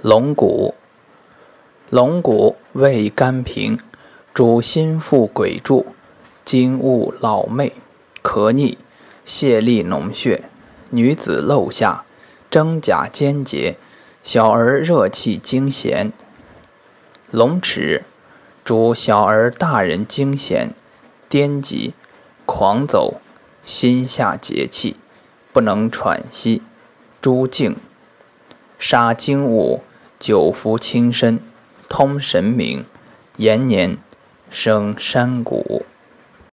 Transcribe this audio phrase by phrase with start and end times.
[0.00, 0.74] 龙骨，
[1.90, 3.78] 龙骨味甘平，
[4.34, 5.86] 主心腹鬼柱，
[6.44, 7.74] 经恶老媚，
[8.22, 8.78] 咳逆，
[9.24, 10.44] 泄痢脓血，
[10.90, 12.04] 女子漏下，
[12.50, 13.76] 真假坚结，
[14.24, 16.10] 小儿热气惊痫。
[17.30, 18.04] 龙齿，
[18.64, 20.70] 主小儿大人惊痫，
[21.28, 21.94] 颠急，
[22.44, 23.20] 狂走，
[23.62, 24.96] 心下结气，
[25.52, 26.62] 不能喘息，
[27.20, 27.76] 诸静，
[28.82, 29.80] 杀精武。
[30.18, 31.38] 久服轻身，
[31.88, 32.84] 通神明，
[33.36, 33.96] 延年
[34.50, 35.86] 生山谷。